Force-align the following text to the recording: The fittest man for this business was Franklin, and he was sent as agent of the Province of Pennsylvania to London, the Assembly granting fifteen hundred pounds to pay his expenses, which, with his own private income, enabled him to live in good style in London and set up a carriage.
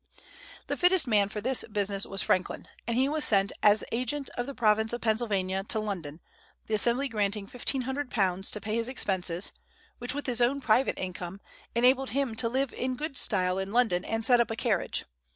The 0.65 0.77
fittest 0.77 1.05
man 1.05 1.29
for 1.29 1.41
this 1.41 1.63
business 1.71 2.07
was 2.07 2.23
Franklin, 2.23 2.67
and 2.87 2.97
he 2.97 3.07
was 3.07 3.23
sent 3.23 3.51
as 3.61 3.83
agent 3.91 4.31
of 4.31 4.47
the 4.47 4.55
Province 4.55 4.93
of 4.93 5.01
Pennsylvania 5.01 5.63
to 5.65 5.79
London, 5.79 6.21
the 6.65 6.73
Assembly 6.73 7.07
granting 7.07 7.45
fifteen 7.45 7.81
hundred 7.83 8.09
pounds 8.09 8.49
to 8.49 8.59
pay 8.59 8.77
his 8.77 8.89
expenses, 8.89 9.51
which, 9.99 10.15
with 10.15 10.25
his 10.25 10.41
own 10.41 10.59
private 10.59 10.97
income, 10.97 11.39
enabled 11.75 12.09
him 12.09 12.33
to 12.37 12.49
live 12.49 12.73
in 12.73 12.95
good 12.95 13.15
style 13.15 13.59
in 13.59 13.71
London 13.71 14.03
and 14.03 14.25
set 14.25 14.39
up 14.39 14.49
a 14.49 14.55
carriage. 14.55 15.05